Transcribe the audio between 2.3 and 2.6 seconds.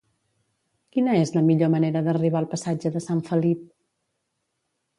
al